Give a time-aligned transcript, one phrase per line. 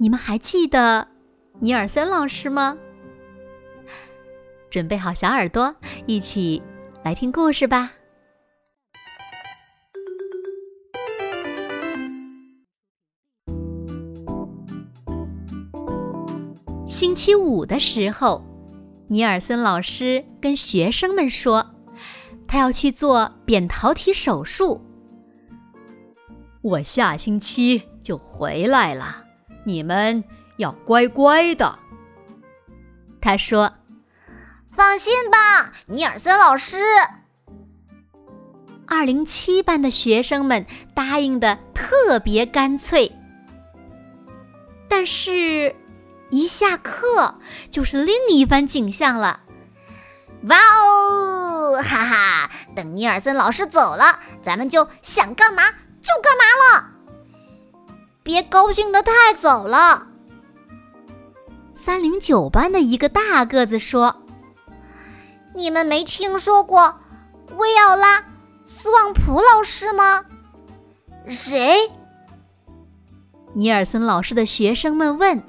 [0.00, 1.08] 你们还记得
[1.58, 2.78] 尼尔森老师吗？
[4.70, 5.74] 准备好小耳朵，
[6.06, 6.62] 一起
[7.02, 7.90] 来听故事吧。
[16.86, 18.44] 星期五的时候，
[19.08, 21.74] 尼尔森老师跟学生们说，
[22.46, 24.80] 他要去做扁桃体手术。
[26.62, 29.24] 我下星期就回来了。
[29.68, 30.24] 你们
[30.56, 31.78] 要乖乖的，
[33.20, 33.74] 他说
[34.72, 36.78] ：“放心吧，尼尔森老师。”
[38.88, 43.12] 二零七班的学生们答应的特别干脆。
[44.88, 45.76] 但是，
[46.30, 47.38] 一下课
[47.70, 49.40] 就是另一番景象了。
[50.44, 52.50] 哇哦，哈哈！
[52.74, 56.97] 等尼尔森老师走了，咱们就想干嘛就干嘛了。
[58.28, 60.06] 别高兴的太早了。
[61.72, 64.16] 三零九班的一个大个子说
[65.56, 67.00] ：“你们没听说过
[67.56, 68.18] 薇奥拉·
[68.66, 70.26] 斯旺普老师吗？”
[71.26, 71.90] 谁？
[73.54, 75.42] 尼尔森老师的学生们问。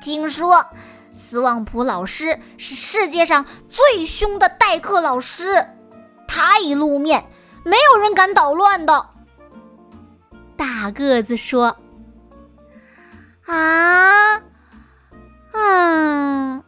[0.00, 0.64] 听说
[1.12, 5.66] 斯旺普老师是世界上最凶的代课老师，
[6.26, 7.26] 他一露面，
[7.62, 9.10] 没有人敢捣乱的。
[10.62, 11.76] 大个子说
[13.46, 14.36] ：“啊，
[15.50, 16.62] 嗯。”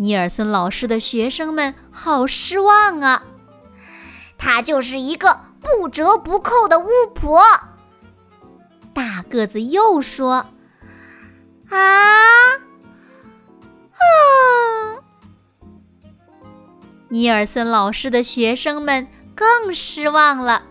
[0.00, 3.22] 尼尔森老师的学生们好失望啊！
[4.38, 7.42] 他就是一个不折不扣的巫婆。
[8.94, 10.46] 大个子又说
[11.68, 11.76] ：“啊，
[13.92, 14.02] 啊！”
[17.10, 20.62] 尼尔森老师的学生们更失望了。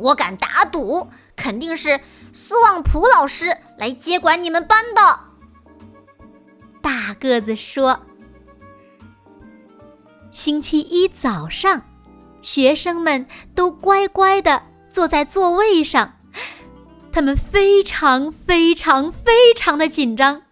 [0.00, 2.00] 我敢打赌，肯定是
[2.32, 5.20] 斯旺普老师来接管你们班的。
[6.80, 8.00] 大个子说
[10.32, 11.82] ：“星期一早上，
[12.40, 16.14] 学生们都乖乖的坐在座位上，
[17.12, 20.42] 他们非常非常非常的紧张，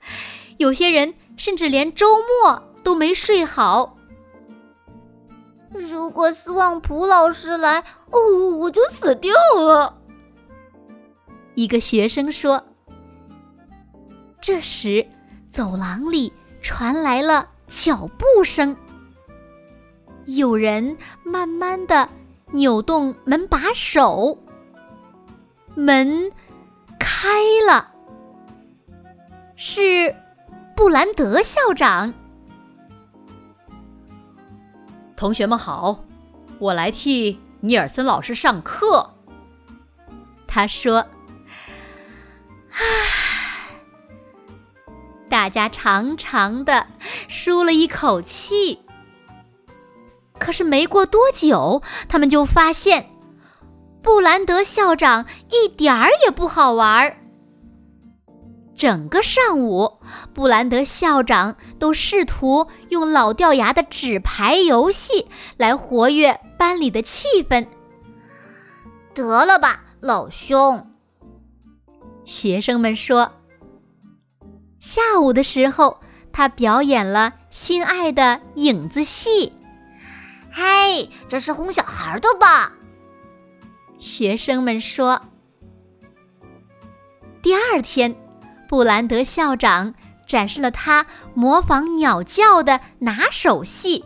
[0.58, 3.96] 有些人甚至连周末都没睡好。”
[5.78, 7.80] 如果斯旺普老师来，
[8.10, 9.96] 哦，我就死掉了。
[11.54, 12.64] 一个学生说。
[14.40, 15.06] 这时，
[15.48, 18.76] 走廊里传来了脚步声，
[20.26, 22.08] 有人慢慢的
[22.52, 24.38] 扭动门把手，
[25.74, 26.30] 门
[26.98, 27.28] 开
[27.66, 27.92] 了，
[29.56, 30.14] 是
[30.76, 32.14] 布兰德校长。
[35.18, 36.04] 同学们好，
[36.60, 39.16] 我来替尼尔森老师上课。
[40.46, 40.98] 他说
[42.70, 42.78] ：“啊，
[45.28, 46.86] 大家长长的
[47.26, 48.78] 舒了一口气。
[50.38, 53.10] 可是没过多久，他们就发现
[54.00, 57.18] 布兰德校长一点儿也不好玩儿。”
[58.78, 59.97] 整个上午，
[60.34, 67.66] 布兰德校长都试图用老掉牙的纸牌游戏来活跃班里的气氛。
[69.14, 70.90] 得了吧，老兄！
[72.24, 73.32] 学生们说。
[74.78, 76.00] 下午的时候，
[76.32, 79.52] 他表演了心爱的影子戏。
[80.50, 82.72] 嘿，这是哄小孩的吧？
[83.98, 85.20] 学生们说。
[87.42, 88.14] 第二天。
[88.68, 89.94] 布兰德校长
[90.28, 91.04] 展示了他
[91.34, 94.04] 模仿鸟叫的拿手戏，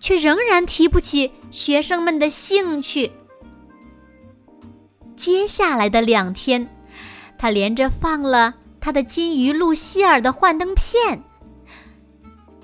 [0.00, 3.12] 却仍然提不起学生们的兴趣。
[5.14, 6.68] 接下来的两天，
[7.38, 11.22] 他连着放了他的金鱼露西尔的幻灯片。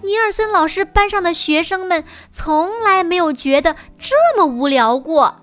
[0.02, 5.43] 尼尔森老师班上的学生们从来没有觉得这么无聊过。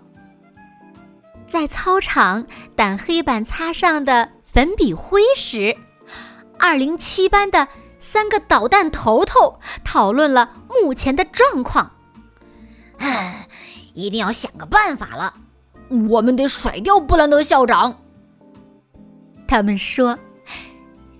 [1.47, 2.45] 在操场
[2.75, 4.29] 掸黑板擦上的。
[4.53, 5.77] 粉笔灰时，
[6.61, 7.67] 二零七班的
[7.97, 11.91] 三个捣蛋头头讨论了目前的状况。
[13.95, 15.33] 一定要想个办法了，
[16.07, 17.97] 我们得甩掉布兰德校长。
[19.47, 20.17] 他们说。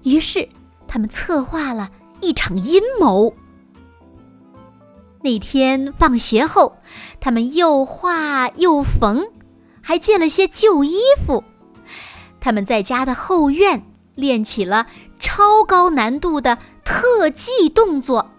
[0.03, 0.49] 于是，
[0.87, 1.91] 他们策划了
[2.21, 3.31] 一场阴谋。
[5.21, 6.75] 那天放学后，
[7.19, 9.23] 他们又画又缝，
[9.79, 11.43] 还借了些旧衣服。
[12.39, 13.83] 他们在家的后院
[14.15, 14.87] 练起了
[15.33, 18.29] 超高难度的特技动作。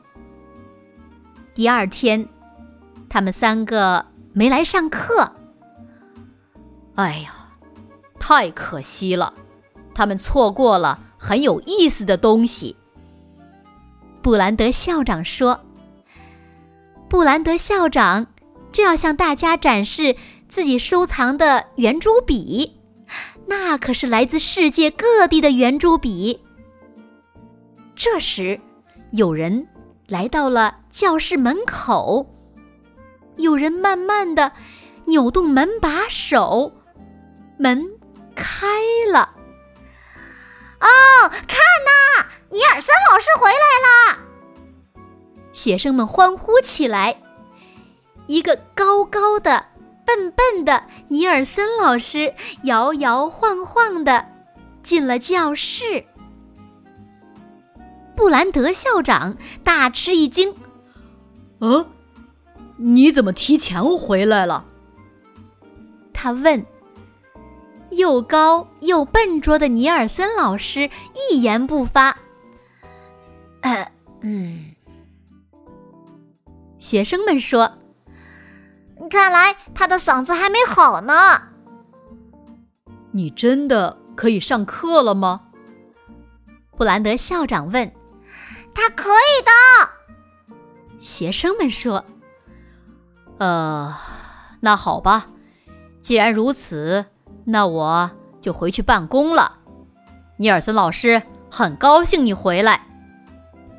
[1.55, 2.29] 第二天，
[3.09, 4.05] 他们三个
[4.35, 5.33] 没来上课。
[6.97, 7.33] 哎呀，
[8.21, 9.33] 太可惜了，
[9.95, 12.77] 他们错过了很有意思的东西。
[14.21, 15.61] 布兰德校长说。
[17.09, 18.27] 布兰德校长
[18.71, 20.15] 正要向大家展示
[20.47, 22.79] 自己收藏的圆珠笔，
[23.47, 26.41] 那可是来自世界各地的圆珠笔。
[28.05, 28.61] 这时，
[29.13, 29.69] 有人
[30.09, 32.27] 来到了教室门口，
[33.37, 34.51] 有人慢慢的
[35.05, 36.73] 扭动门把手，
[37.59, 37.81] 门
[38.35, 38.67] 开
[39.13, 39.31] 了。
[40.81, 40.89] 哦，
[41.29, 44.19] 看呐，尼尔森老师回来了！
[45.53, 47.17] 学生们欢呼起来。
[48.27, 49.67] 一个高高的、
[50.05, 52.35] 笨笨的尼尔森老师
[52.65, 54.27] 摇摇晃晃的
[54.83, 56.05] 进了教室。
[58.17, 60.55] 布兰德校长大吃一惊
[61.61, 61.87] ：“啊，
[62.77, 64.67] 你怎么提前回来了？”
[66.13, 66.65] 他问。
[67.91, 70.89] 又高又笨拙的尼尔森老师
[71.31, 72.17] 一言不发。
[73.61, 73.93] 呃，
[74.23, 74.75] 嗯。
[76.79, 77.71] 学生们说
[79.11, 81.13] ：“看来他的嗓子还没好呢。”
[83.13, 85.43] 你真的可以上课了吗？
[86.79, 87.93] 布兰德校长问。
[88.75, 90.57] “他可以的。”
[91.01, 92.05] 学生们说。
[93.39, 93.97] “呃，
[94.61, 95.29] 那好吧，
[96.01, 97.07] 既然如此，
[97.45, 98.11] 那我
[98.41, 99.59] 就回去办公了。”
[100.39, 102.87] 尼尔森老师很高兴你回来。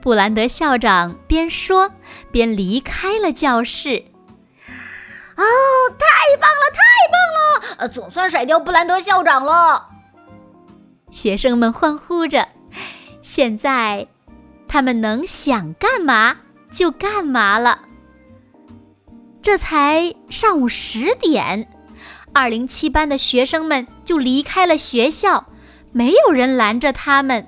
[0.01, 1.89] 布兰德校长边说
[2.29, 4.03] 边离开了教室。
[5.35, 5.43] 哦，
[5.97, 7.75] 太棒了，太棒了！
[7.79, 9.89] 呃，总算甩掉布兰德校长了。
[11.09, 12.49] 学生们欢呼着。
[13.21, 14.07] 现在，
[14.73, 16.35] 他们能想干嘛
[16.71, 17.81] 就干嘛了。
[19.39, 21.69] 这才上午十点，
[22.33, 25.45] 二零七班的学生们就离开了学校，
[25.91, 27.47] 没有人拦着他们。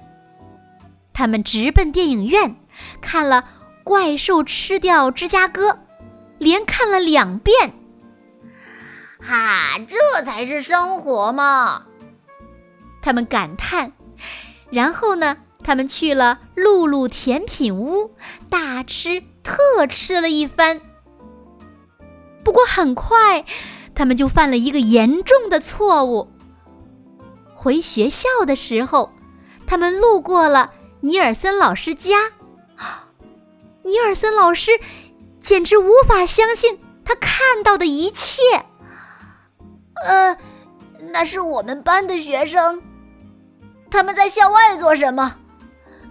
[1.13, 2.57] 他们直奔电影院，
[3.01, 3.41] 看了
[3.83, 5.71] 《怪兽吃掉芝加哥》，
[6.37, 7.73] 连看了两遍。
[9.19, 11.87] 哈，这才是生活嘛！
[13.01, 13.93] 他们感叹。
[14.69, 18.11] 然后呢，他们去了露露甜品屋，
[18.51, 20.79] 大吃特吃了一番。
[22.43, 23.43] 不过很快，
[23.95, 26.29] 他们就犯了一个严重的错误。
[27.55, 29.11] 回学校的时候，
[29.65, 30.71] 他们路过了。
[31.01, 32.15] 尼尔森老师家，
[33.83, 34.71] 尼尔森老师
[35.41, 38.41] 简直无法相信他看到的一切。
[40.05, 40.37] 呃，
[41.11, 42.83] 那是我们班的学生，
[43.89, 45.37] 他们在校外做什么？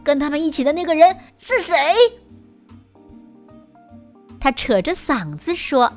[0.05, 1.75] 跟他们一起的那个人是谁？
[4.39, 5.91] 他扯着嗓子说：“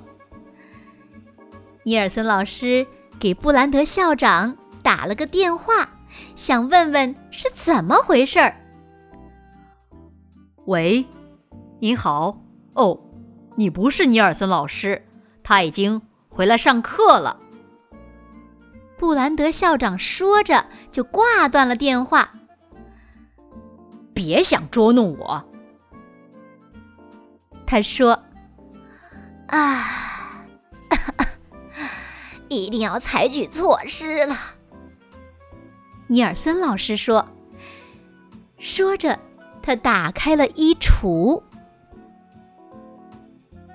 [1.83, 2.87] 尼尔森老师
[3.19, 5.89] 给布兰德校长打了个电话，
[6.35, 8.55] 想问问是怎么回事儿。”
[10.65, 11.05] 喂，
[11.79, 12.41] 你好。
[12.73, 12.97] 哦，
[13.55, 15.05] 你不是尼尔森老师，
[15.43, 17.37] 他已经回来上课了。
[18.97, 22.33] 布兰德校长说着就挂断了电话。
[24.17, 25.45] 别想捉弄我，
[27.67, 28.23] 他说。
[29.45, 30.43] 啊，
[32.49, 34.35] 一定要采取措施了。
[36.07, 37.27] 尼尔森老师说。
[38.57, 39.19] 说着。
[39.61, 41.43] 他打开了衣橱。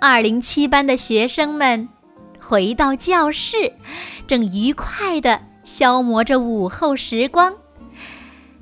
[0.00, 1.88] 二零七班的学生们
[2.40, 3.74] 回到教室，
[4.26, 7.54] 正愉快的消磨着午后时光。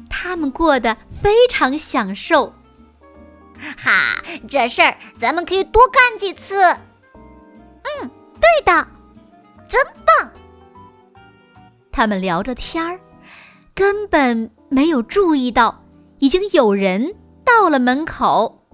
[0.08, 2.52] 他们过得非常享受。
[3.76, 4.16] 哈，
[4.48, 6.62] 这事儿咱们可以多干几次。
[6.62, 8.10] 嗯，
[8.40, 8.86] 对的，
[9.68, 10.30] 真棒。
[11.92, 12.98] 他们聊着天儿，
[13.74, 15.84] 根本没有注意到
[16.18, 17.14] 已经有人。
[17.42, 18.64] 到了门口，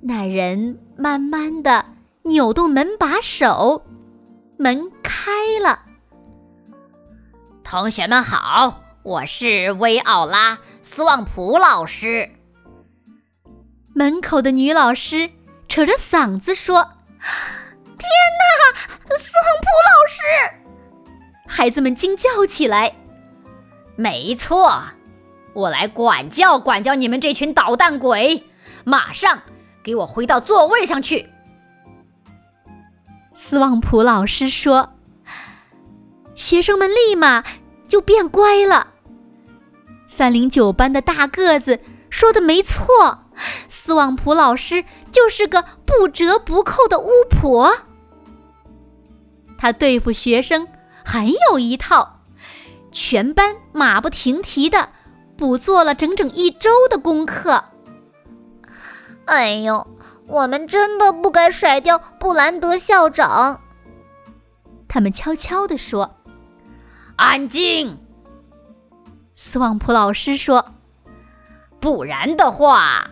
[0.00, 1.84] 那人慢慢的
[2.22, 3.84] 扭动门把手，
[4.56, 5.30] 门开
[5.60, 5.82] 了。
[7.62, 12.30] 同学们好，我是维奥拉·斯旺普老师。
[13.92, 15.30] 门口的女老师
[15.68, 16.82] 扯着嗓子说
[17.20, 18.08] ：“天
[18.40, 18.80] 哪，
[19.18, 20.22] 斯旺普老师！”
[21.46, 22.94] 孩子们惊叫起来。
[23.94, 24.82] 没错，
[25.52, 28.42] 我来管教管教你们这群捣蛋鬼！
[28.84, 29.42] 马上
[29.82, 31.28] 给我回到座位上去！
[33.34, 34.94] 斯旺普老师说。
[36.34, 37.44] 学生们立马
[37.86, 38.92] 就变乖了。
[40.06, 41.80] 三零九班的大个子
[42.10, 43.24] 说的没错，
[43.68, 47.72] 斯旺普老师就是个不折不扣的巫婆。
[49.58, 50.68] 他对付学生
[51.04, 52.20] 很有一套，
[52.92, 54.90] 全班马不停蹄的
[55.36, 57.64] 补做了整整一周的功课。
[59.24, 59.86] 哎呦，
[60.28, 63.62] 我们真的不该甩掉布兰德校长。
[64.86, 66.16] 他们悄悄地说。
[67.16, 67.98] 安静，
[69.34, 70.74] 斯旺普老师说
[71.80, 73.10] ：“不然的话。”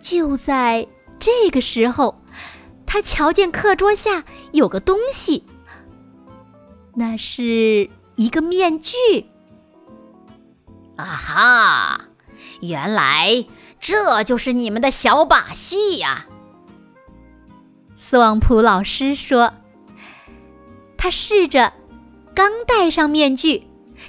[0.00, 2.22] 就在这个时候，
[2.86, 5.44] 他瞧见课桌下有个东西，
[6.94, 8.94] 那是一个面具。
[10.96, 12.00] 啊哈！
[12.62, 13.44] 原来
[13.78, 16.26] 这就是你们的小把戏呀！
[17.94, 19.52] 斯旺普老师说
[20.96, 21.74] ：“他试着。”
[22.34, 23.65] 刚戴上面具，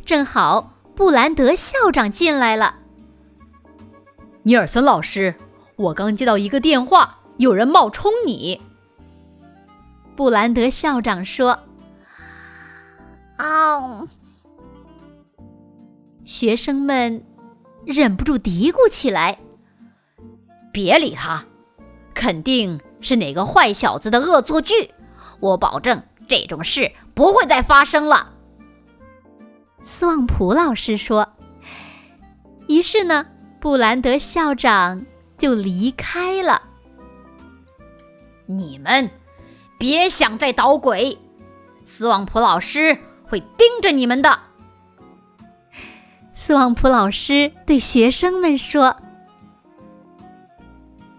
[0.08, 2.78] 正好布兰德校长进来了。
[4.44, 5.36] 尼尔森老师，
[5.76, 8.62] 我刚接到一个电话，有人冒充你。
[10.16, 11.60] 布兰德校长说
[13.36, 14.08] ：“啊！”
[16.24, 17.22] 学生们
[17.86, 19.38] 忍不住嘀咕起来
[20.72, 21.44] ：“别理他，
[22.14, 24.90] 肯定是哪个坏小子的恶作剧。
[25.42, 28.34] 我保证。”这种事不会再发生了，
[29.88, 31.28] 斯旺普老师说。
[32.68, 33.26] 于是呢，
[33.62, 35.06] 布兰德校长
[35.38, 36.62] 就离开了。
[38.46, 39.10] 你们
[39.80, 41.18] 别想再捣鬼，
[41.84, 44.38] 斯旺普老师会盯着你们的。
[46.34, 48.96] 斯旺普老师对学生们说。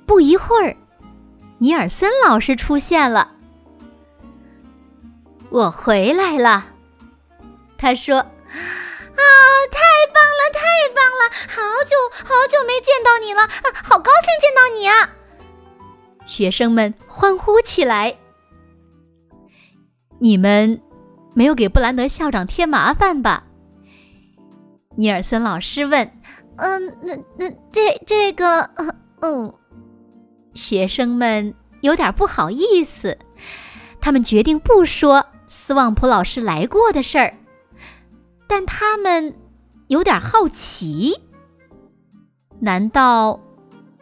[0.04, 0.76] 不一会儿，
[1.56, 3.32] 尼尔森老师出现了。
[5.48, 6.66] 我回来了，
[7.78, 9.23] 他说：“啊，
[9.71, 9.81] 太
[10.12, 10.61] 棒了，太
[10.95, 11.31] 棒了！
[11.49, 15.11] 好久好久没见到你了，啊，好高兴见到你啊！”
[16.26, 18.17] 学生们欢呼起来。
[20.19, 20.81] 你们
[21.35, 23.45] 没有给布兰德校长添麻烦吧？
[24.97, 26.11] 尼尔森老师问。
[26.59, 28.71] “嗯，那那这这个，
[29.21, 29.55] 嗯。”
[30.55, 33.17] 学生们有点不好意思，
[34.00, 35.25] 他们决定不说。
[35.47, 37.38] 斯旺普老师来过的事儿，
[38.49, 39.37] 但他们
[39.87, 41.21] 有点好奇。
[42.61, 43.38] 难道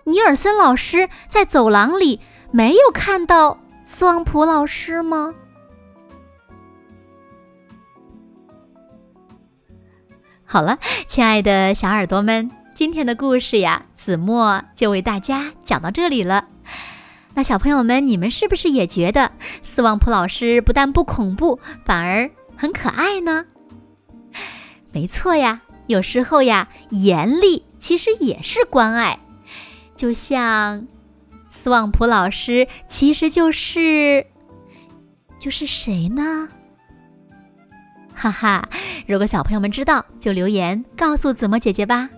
[0.05, 5.35] 尼尔森老师在走廊里没有看到斯旺普老师吗？
[10.45, 16.47] 好了，亲爱的小耳朵们，今天的故事呀，子墨就为大家讲到这里了。
[17.35, 23.45] 那小朋友们，你们是不是也觉得斯旺普老师不但不恐怖，反而很可爱呢？
[24.97, 29.21] 没错呀，有时候呀，严厉其实也是关爱。
[29.95, 30.87] 就像
[31.50, 34.26] 斯旺普老师，其实就是
[35.38, 36.49] 就是谁呢？
[38.15, 38.67] 哈哈，
[39.07, 42.09] 如果小朋友们知道，就留言告诉子墨姐姐吧。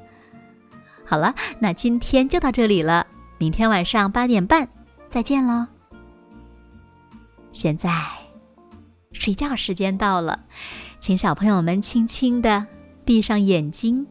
[1.05, 3.09] 好了，那今天就到这里了，
[3.39, 4.69] 明天晚上八点半。
[5.09, 5.67] 再见喽！
[7.51, 7.91] 现在
[9.11, 10.45] 睡觉时间到了，
[11.01, 12.67] 请小朋友们轻轻地
[13.05, 14.07] 闭上眼睛，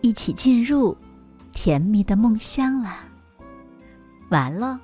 [0.00, 0.96] 一起进入
[1.52, 2.96] 甜蜜的梦乡了。
[4.30, 4.80] 完了。